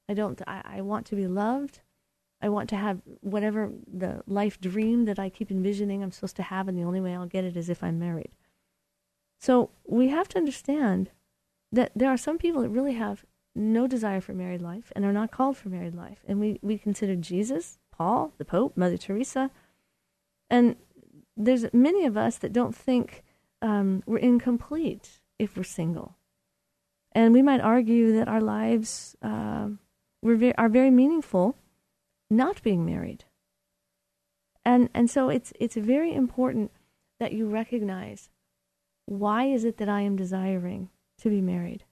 [0.08, 0.42] I don't.
[0.44, 1.78] I, I want to be loved.
[2.42, 6.42] I want to have whatever the life dream that I keep envisioning I'm supposed to
[6.42, 8.32] have, and the only way I'll get it is if I'm married.
[9.38, 11.12] So we have to understand
[11.70, 15.12] that there are some people that really have no desire for married life and are
[15.12, 16.24] not called for married life.
[16.26, 19.50] And we, we consider Jesus, Paul, the Pope, Mother Teresa.
[20.48, 20.76] And
[21.36, 23.24] there's many of us that don't think
[23.62, 26.16] um, we're incomplete if we're single.
[27.12, 29.68] And we might argue that our lives uh,
[30.22, 31.56] ve- are very meaningful
[32.30, 33.24] not being married.
[34.64, 36.70] And, and so it's, it's very important
[37.18, 38.30] that you recognize
[39.06, 41.84] why is it that I am desiring to be married?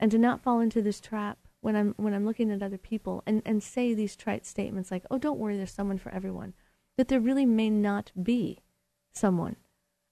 [0.00, 3.22] And to not fall into this trap when I'm, when I'm looking at other people
[3.26, 6.54] and, and say these trite statements like, oh, don't worry, there's someone for everyone.
[6.96, 8.60] That there really may not be
[9.12, 9.56] someone.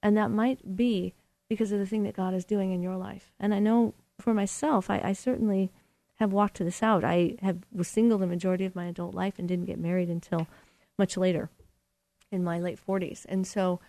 [0.02, 1.14] And that might be
[1.48, 3.32] because of the thing that God is doing in your life.
[3.38, 5.70] And I know for myself, I, I certainly
[6.16, 7.04] have walked this out.
[7.04, 10.46] I have was single the majority of my adult life and didn't get married until
[10.98, 11.50] much later,
[12.30, 13.26] in my late forties.
[13.28, 13.80] And so,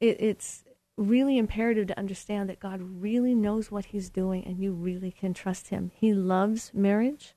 [0.00, 0.64] it, it's
[0.98, 5.32] really imperative to understand that God really knows what He's doing, and you really can
[5.32, 5.92] trust Him.
[5.94, 7.34] He loves marriage,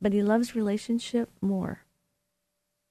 [0.00, 1.84] but He loves relationship more.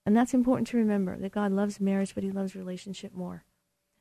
[0.06, 3.44] And that's important to remember that God loves marriage, but He loves relationship more.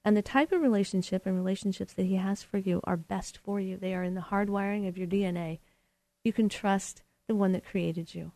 [0.05, 3.61] And the type of relationship and relationships that He has for you are best for
[3.61, 3.77] you.
[3.77, 5.59] They are in the hardwiring of your DNA.
[6.25, 8.33] You can trust the one that created you.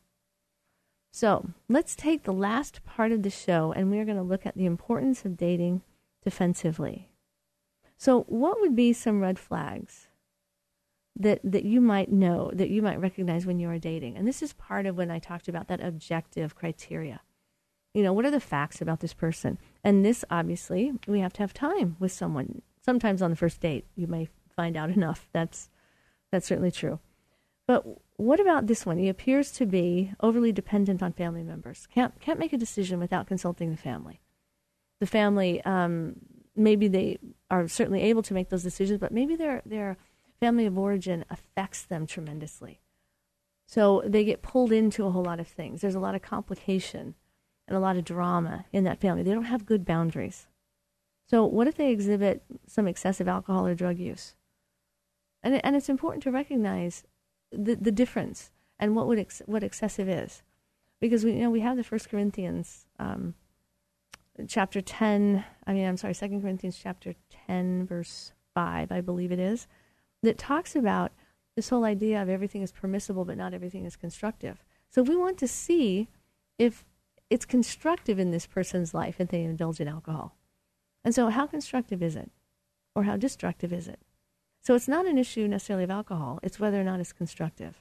[1.12, 4.56] So let's take the last part of the show and we're going to look at
[4.56, 5.82] the importance of dating
[6.24, 7.11] defensively.
[8.02, 10.08] So, what would be some red flags
[11.14, 14.16] that, that you might know, that you might recognize when you are dating?
[14.16, 17.20] And this is part of when I talked about that objective criteria.
[17.94, 19.56] You know, what are the facts about this person?
[19.84, 22.62] And this, obviously, we have to have time with someone.
[22.84, 25.28] Sometimes on the first date, you may find out enough.
[25.32, 25.70] That's
[26.32, 26.98] that's certainly true.
[27.68, 27.84] But
[28.16, 28.98] what about this one?
[28.98, 31.86] He appears to be overly dependent on family members.
[31.94, 34.20] Can't can't make a decision without consulting the family.
[34.98, 36.16] The family, um,
[36.54, 37.18] maybe they
[37.50, 39.96] are certainly able to make those decisions, but maybe their their
[40.40, 42.80] family of origin affects them tremendously.
[43.66, 45.80] So they get pulled into a whole lot of things.
[45.80, 47.14] There's a lot of complication
[47.66, 49.22] and a lot of drama in that family.
[49.22, 50.46] They don't have good boundaries.
[51.28, 54.34] So, what if they exhibit some excessive alcohol or drug use?
[55.42, 57.04] And, and it's important to recognize
[57.50, 60.42] the, the difference and what, would ex- what excessive is.
[61.00, 63.34] Because we, you know, we have the First Corinthians um,
[64.48, 67.14] chapter 10, I mean, I'm sorry, Second Corinthians chapter
[67.46, 69.66] 10, verse 5, I believe it is,
[70.22, 71.12] that talks about
[71.56, 74.64] this whole idea of everything is permissible, but not everything is constructive.
[74.90, 76.08] So we want to see
[76.58, 76.84] if
[77.30, 80.36] it's constructive in this person's life if they indulge in alcohol.
[81.04, 82.30] And so, how constructive is it?
[82.94, 83.98] Or how destructive is it?
[84.62, 87.80] So, it's not an issue necessarily of alcohol, it's whether or not it's constructive.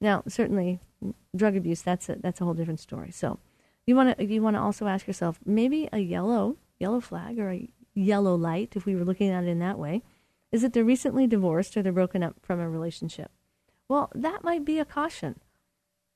[0.00, 0.80] Now, certainly,
[1.34, 3.10] drug abuse, that's a, that's a whole different story.
[3.12, 3.38] So,
[3.88, 7.50] you want to you want to also ask yourself maybe a yellow yellow flag or
[7.50, 10.02] a yellow light, if we were looking at it in that way,
[10.52, 13.30] is that they're recently divorced or they're broken up from a relationship.
[13.88, 15.40] Well, that might be a caution.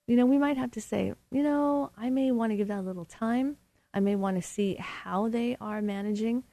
[0.07, 2.81] You know, we might have to say, you know, I may want to give that
[2.81, 3.57] a little time.
[3.95, 6.45] I may want to see how they are managing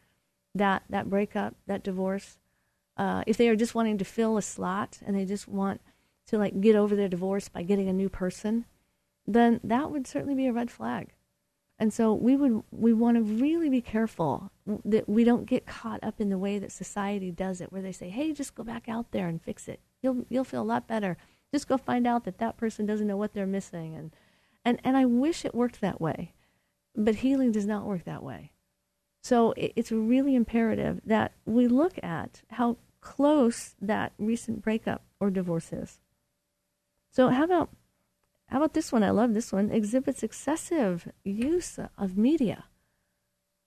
[0.56, 2.40] that that breakup, that divorce.
[2.96, 5.82] Uh, if they are just wanting to fill a slot and they just want
[6.28, 8.64] to like get over their divorce by getting a new person,
[9.34, 11.14] then that would certainly be a red flag.
[11.78, 14.52] And so we would we want to really be careful
[14.84, 17.94] that we don't get caught up in the way that society does it, where they
[17.94, 19.80] say, "Hey, just go back out there and fix it.
[20.02, 21.16] You'll you'll feel a lot better.
[21.54, 24.14] Just go find out that that person doesn't know what they're missing." And
[24.66, 26.34] and and I wish it worked that way,
[26.96, 28.52] but healing does not work that way.
[29.22, 35.72] So it's really imperative that we look at how close that recent breakup or divorce
[35.72, 36.00] is.
[37.12, 37.70] So how about
[38.50, 39.04] how about this one?
[39.04, 39.70] I love this one.
[39.70, 42.66] Exhibits excessive use of media.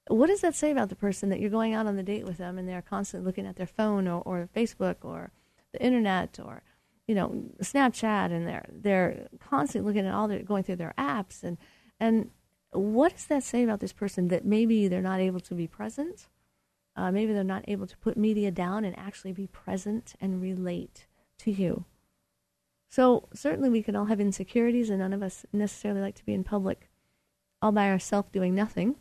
[0.09, 2.39] What does that say about the person that you're going out on the date with
[2.39, 5.31] them and they're constantly looking at their phone or, or Facebook or
[5.73, 6.63] the internet or
[7.07, 11.45] you know Snapchat and they're they're constantly looking at all their going through their apps
[11.45, 11.57] and
[12.01, 12.31] and
[12.73, 16.29] what does that say about this person that maybe they're not able to be present?
[16.97, 21.07] Uh, maybe they're not able to put media down and actually be present and relate
[21.39, 21.85] to you.
[22.93, 26.35] So certainly we can all have insecurities, and none of us necessarily like to be
[26.35, 26.91] in public
[27.63, 28.97] all by ourselves doing nothing.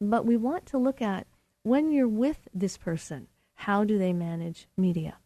[0.00, 1.28] But we want to look at
[1.62, 5.18] when you're with this person, how do they manage media?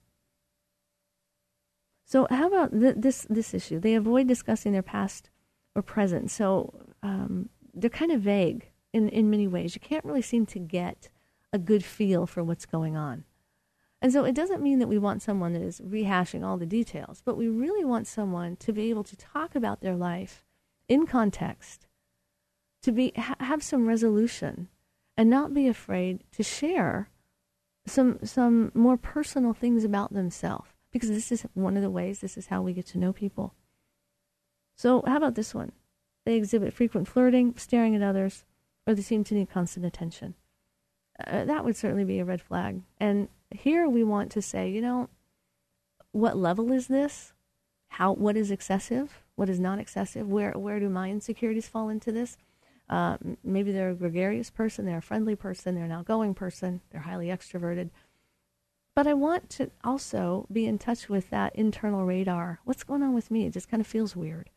[2.05, 3.81] So how about th- this this issue?
[3.81, 5.31] They avoid discussing their past
[5.74, 6.31] or present.
[6.31, 9.74] So um, they're kind of vague in in many ways.
[9.74, 11.09] You can't really seem to get
[11.51, 13.24] a good feel for what's going on.
[14.03, 17.22] And so it doesn't mean that we want someone that is rehashing all the details,
[17.24, 20.44] but we really want someone to be able to talk about their life
[20.88, 21.86] in context,
[22.82, 24.68] to be ha- have some resolution,
[25.16, 27.11] and not be afraid to share
[27.86, 32.36] some some more personal things about themselves because this is one of the ways this
[32.36, 33.55] is how we get to know people.
[34.76, 35.72] So, how about this one?
[36.24, 38.44] They exhibit frequent flirting, staring at others,
[38.86, 40.34] or they seem to need constant attention.
[41.26, 42.82] Uh, that would certainly be a red flag.
[42.98, 45.09] And here we want to say, you know,
[46.12, 47.32] what level is this?
[47.88, 49.22] How what is excessive?
[49.34, 50.28] What is not excessive?
[50.28, 52.36] Where where do my insecurities fall into this?
[52.88, 57.03] Uh, maybe they're a gregarious person, they're a friendly person, they're an outgoing person, they're
[57.03, 57.90] highly extroverted.
[58.96, 62.59] But I want to also be in touch with that internal radar.
[62.64, 63.46] What's going on with me?
[63.46, 64.51] It just kind of feels weird.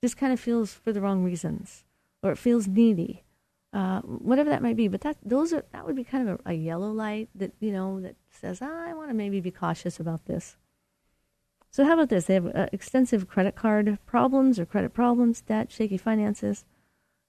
[0.00, 1.84] It just kind of feels for the wrong reasons,
[2.22, 3.24] or it feels needy,
[3.72, 4.88] uh, whatever that might be.
[4.88, 7.72] But that those are that would be kind of a, a yellow light that you
[7.72, 10.56] know that says I want to maybe be cautious about this.
[11.70, 12.26] So how about this?
[12.26, 16.66] They have uh, extensive credit card problems or credit problems, debt, shaky finances,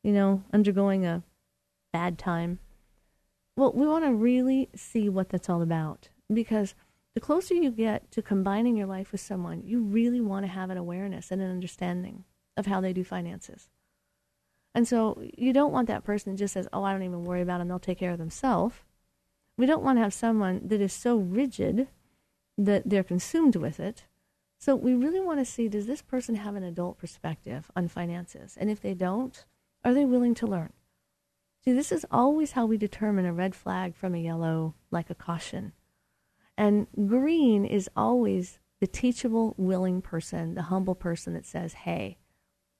[0.03, 1.23] you know, undergoing a
[1.93, 2.59] bad time.
[3.55, 6.75] Well, we want to really see what that's all about because
[7.13, 10.69] the closer you get to combining your life with someone, you really want to have
[10.69, 12.25] an awareness and an understanding
[12.57, 13.69] of how they do finances.
[14.75, 17.41] And so you don't want that person that just says, oh, I don't even worry
[17.41, 18.75] about them, they'll take care of themselves.
[19.57, 21.87] We don't want to have someone that is so rigid
[22.57, 24.05] that they're consumed with it.
[24.57, 28.57] So we really want to see does this person have an adult perspective on finances?
[28.59, 29.45] And if they don't,
[29.83, 30.73] are they willing to learn?
[31.63, 35.15] See, this is always how we determine a red flag from a yellow, like a
[35.15, 35.73] caution.
[36.57, 42.17] And green is always the teachable, willing person, the humble person that says, hey,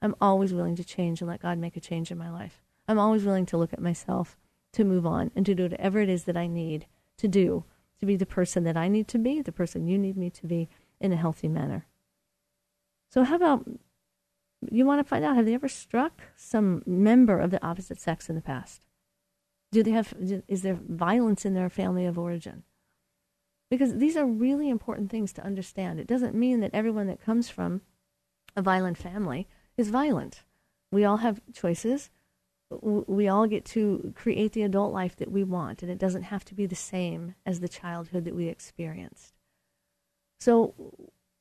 [0.04, 2.62] I'm always willing to change and let God make a change in my life.
[2.90, 4.38] I'm always willing to look at myself,
[4.74, 6.86] to move on, and to do whatever it is that I need
[7.18, 7.64] to do
[8.00, 10.46] to be the person that I need to be, the person you need me to
[10.46, 10.68] be
[11.00, 11.88] in a healthy manner.
[13.12, 13.66] So, how about
[14.70, 18.28] you want to find out have they ever struck some member of the opposite sex
[18.28, 18.86] in the past?
[19.72, 20.14] Do they have,
[20.48, 22.64] is there violence in their family of origin?
[23.70, 26.00] Because these are really important things to understand.
[26.00, 27.82] It doesn't mean that everyone that comes from
[28.56, 29.48] a violent family
[29.78, 30.44] is violent.
[30.92, 32.10] We all have choices.
[32.70, 36.46] We all get to create the adult life that we want, and it doesn't have
[36.46, 39.34] to be the same as the childhood that we experienced.
[40.40, 40.74] So,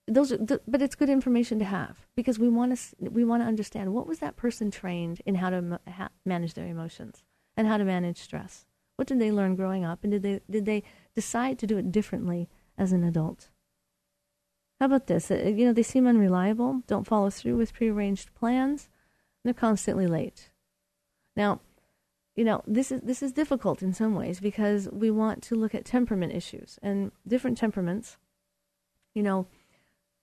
[0.07, 3.43] those, are the, but it's good information to have because we want to we want
[3.43, 5.81] to understand what was that person trained in how to
[6.25, 7.23] manage their emotions
[7.57, 8.67] and how to manage stress.
[8.97, 10.83] What did they learn growing up, and did they did they
[11.15, 13.49] decide to do it differently as an adult?
[14.83, 15.31] How about this?
[15.31, 18.89] Uh, you know, they seem unreliable, don't follow through with prearranged plans,
[19.45, 20.51] they're constantly late.
[21.37, 21.61] Now,
[22.35, 25.73] you know, this is this is difficult in some ways because we want to look
[25.73, 28.17] at temperament issues and different temperaments,
[29.15, 29.47] you know,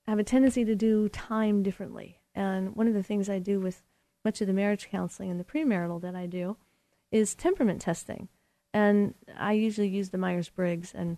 [0.05, 2.19] have a tendency to do time differently.
[2.35, 3.81] And one of the things I do with
[4.25, 6.57] much of the marriage counseling and the premarital that I do
[7.13, 8.27] is temperament testing
[8.73, 10.93] And I usually use the Myers Briggs.
[10.93, 11.15] And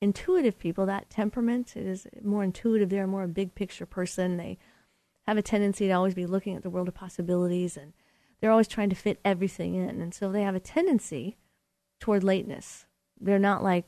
[0.00, 2.88] intuitive people, that temperament is more intuitive.
[2.88, 4.36] They're more a big picture person.
[4.36, 4.58] They
[5.26, 7.92] have a tendency to always be looking at the world of possibilities and
[8.40, 10.00] they're always trying to fit everything in.
[10.00, 11.36] And so they have a tendency
[11.98, 12.86] toward lateness.
[13.20, 13.84] They're not like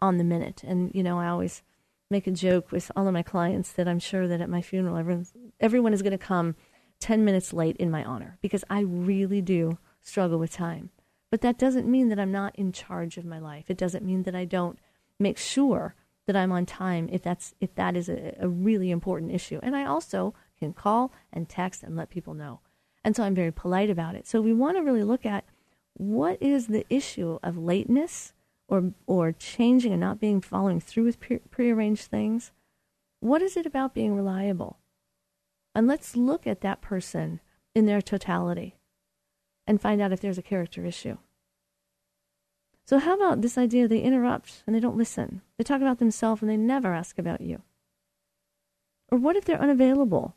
[0.00, 0.62] on the minute.
[0.64, 1.62] And, you know, I always
[2.10, 4.96] make a joke with all of my clients that I'm sure that at my funeral,
[4.96, 5.26] everyone,
[5.60, 6.56] everyone is going to come
[7.00, 10.90] 10 minutes late in my honor because I really do struggle with time.
[11.30, 13.64] But that doesn't mean that I'm not in charge of my life.
[13.68, 14.78] It doesn't mean that I don't
[15.18, 15.94] make sure
[16.26, 19.60] that I'm on time if that's if that is a, a really important issue.
[19.62, 22.60] And I also can call and text and let people know.
[23.04, 24.26] And so I'm very polite about it.
[24.26, 25.44] So we want to really look at
[25.94, 28.32] what is the issue of lateness
[28.68, 32.50] or or changing and not being following through with pre- prearranged things.
[33.20, 34.78] What is it about being reliable?
[35.74, 37.40] And let's look at that person
[37.74, 38.76] in their totality
[39.66, 41.18] and find out if there's a character issue.
[42.86, 45.40] So, how about this idea they interrupt and they don't listen?
[45.56, 47.62] They talk about themselves and they never ask about you.
[49.10, 50.34] Or what if they're unavailable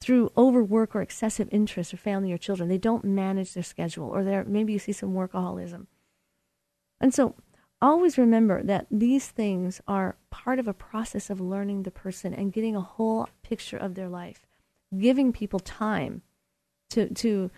[0.00, 2.68] through overwork or excessive interest or family or children?
[2.68, 5.86] They don't manage their schedule, or they're, maybe you see some workaholism.
[7.00, 7.34] And so,
[7.82, 12.52] always remember that these things are part of a process of learning the person and
[12.52, 14.46] getting a whole picture of their life,
[14.96, 16.22] giving people time
[16.90, 17.50] to, to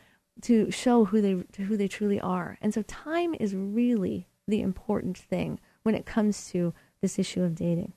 [0.43, 2.59] to show who they who they truly are.
[2.61, 7.55] And so time is really the important thing when it comes to this issue of
[7.55, 7.93] dating.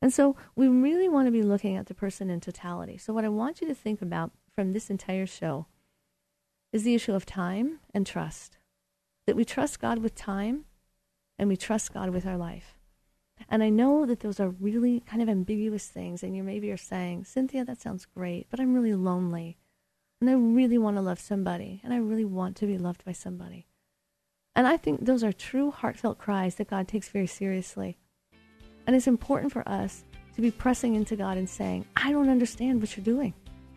[0.00, 2.98] And so we really want to be looking at the person in totality.
[2.98, 5.66] So what I want you to think about from this entire show
[6.72, 8.58] is the issue of time and trust.
[9.26, 10.66] That we trust God with time
[11.38, 12.78] and we trust God with our life.
[13.48, 16.76] And I know that those are really kind of ambiguous things and you maybe are
[16.76, 19.58] saying, "Cinthia, that sounds great, but I'm really lonely."
[20.20, 21.80] And I really want to love somebody.
[21.84, 23.66] And I really want to be loved by somebody.
[24.56, 27.96] And I think those are true heartfelt cries that God takes very seriously.
[28.86, 30.02] And it's important for us
[30.34, 33.34] to be pressing into God and saying, I don't understand what you're doing.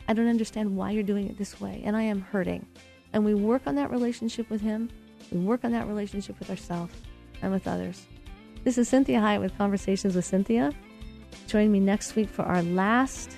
[0.07, 1.81] I don't understand why you're doing it this way.
[1.85, 2.65] And I am hurting.
[3.13, 4.89] And we work on that relationship with Him.
[5.31, 6.93] We work on that relationship with ourselves
[7.41, 8.07] and with others.
[8.63, 10.73] This is Cinthia Hiett with Conversations with Cinthia.
[11.47, 13.37] Join me next week for our last